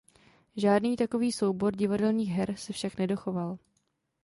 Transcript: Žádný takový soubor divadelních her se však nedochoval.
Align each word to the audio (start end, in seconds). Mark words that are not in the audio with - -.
Žádný 0.57 0.95
takový 0.95 1.31
soubor 1.31 1.75
divadelních 1.75 2.29
her 2.29 2.55
se 2.57 2.73
však 2.73 2.97
nedochoval. 2.97 3.57